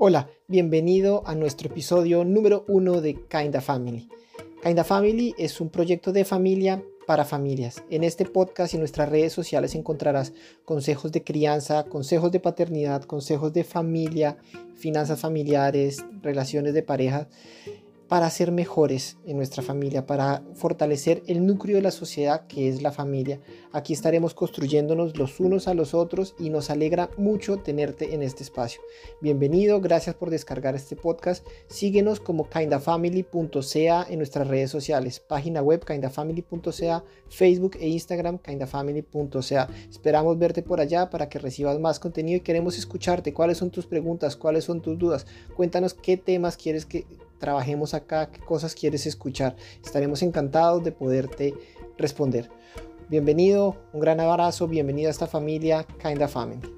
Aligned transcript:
Hola, 0.00 0.30
bienvenido 0.46 1.24
a 1.26 1.34
nuestro 1.34 1.68
episodio 1.68 2.22
número 2.22 2.64
uno 2.68 3.00
de 3.00 3.16
Kinda 3.28 3.60
Family. 3.60 4.08
Kinda 4.62 4.84
Family 4.84 5.34
es 5.38 5.60
un 5.60 5.70
proyecto 5.70 6.12
de 6.12 6.24
familia 6.24 6.84
para 7.04 7.24
familias. 7.24 7.82
En 7.90 8.04
este 8.04 8.24
podcast 8.24 8.72
y 8.72 8.76
en 8.76 8.82
nuestras 8.82 9.08
redes 9.08 9.32
sociales 9.32 9.74
encontrarás 9.74 10.34
consejos 10.64 11.10
de 11.10 11.24
crianza, 11.24 11.82
consejos 11.82 12.30
de 12.30 12.38
paternidad, 12.38 13.02
consejos 13.02 13.52
de 13.52 13.64
familia, 13.64 14.38
finanzas 14.76 15.18
familiares, 15.18 16.04
relaciones 16.22 16.74
de 16.74 16.84
pareja 16.84 17.28
para 18.08 18.30
ser 18.30 18.52
mejores 18.52 19.18
en 19.26 19.36
nuestra 19.36 19.62
familia, 19.62 20.06
para 20.06 20.42
fortalecer 20.54 21.22
el 21.26 21.44
núcleo 21.44 21.76
de 21.76 21.82
la 21.82 21.90
sociedad 21.90 22.46
que 22.46 22.68
es 22.68 22.80
la 22.80 22.90
familia. 22.90 23.40
Aquí 23.70 23.92
estaremos 23.92 24.32
construyéndonos 24.32 25.18
los 25.18 25.38
unos 25.40 25.68
a 25.68 25.74
los 25.74 25.92
otros 25.92 26.34
y 26.38 26.48
nos 26.48 26.70
alegra 26.70 27.10
mucho 27.18 27.58
tenerte 27.58 28.14
en 28.14 28.22
este 28.22 28.42
espacio. 28.42 28.80
Bienvenido, 29.20 29.80
gracias 29.82 30.14
por 30.14 30.30
descargar 30.30 30.74
este 30.74 30.96
podcast. 30.96 31.46
Síguenos 31.68 32.18
como 32.18 32.48
kindafamily.ca 32.48 34.06
en 34.08 34.18
nuestras 34.18 34.48
redes 34.48 34.70
sociales, 34.70 35.20
página 35.20 35.60
web 35.60 35.84
kindafamily.ca, 35.84 37.04
Facebook 37.28 37.76
e 37.78 37.88
Instagram 37.88 38.38
kindafamily.ca. 38.38 39.68
Esperamos 39.90 40.38
verte 40.38 40.62
por 40.62 40.80
allá 40.80 41.10
para 41.10 41.28
que 41.28 41.38
recibas 41.38 41.78
más 41.78 42.00
contenido 42.00 42.38
y 42.38 42.40
queremos 42.40 42.78
escucharte. 42.78 43.34
¿Cuáles 43.34 43.58
son 43.58 43.70
tus 43.70 43.84
preguntas? 43.84 44.34
¿Cuáles 44.34 44.64
son 44.64 44.80
tus 44.80 44.98
dudas? 44.98 45.26
Cuéntanos 45.54 45.92
qué 45.92 46.16
temas 46.16 46.56
quieres 46.56 46.86
que 46.86 47.04
trabajemos 47.38 47.94
acá, 47.94 48.30
qué 48.30 48.40
cosas 48.40 48.74
quieres 48.74 49.06
escuchar. 49.06 49.56
Estaremos 49.84 50.22
encantados 50.22 50.84
de 50.84 50.92
poderte 50.92 51.54
responder. 51.96 52.50
Bienvenido, 53.08 53.76
un 53.92 54.00
gran 54.00 54.20
abrazo, 54.20 54.68
bienvenido 54.68 55.08
a 55.08 55.12
esta 55.12 55.26
familia 55.26 55.86
Kinda 56.02 56.28
Family. 56.28 56.77